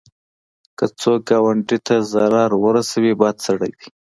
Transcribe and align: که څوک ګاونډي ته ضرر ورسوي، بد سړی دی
که 0.77 0.85
څوک 0.99 1.19
ګاونډي 1.29 1.77
ته 1.87 1.95
ضرر 2.13 2.51
ورسوي، 2.63 3.13
بد 3.21 3.35
سړی 3.47 3.71
دی 3.77 3.87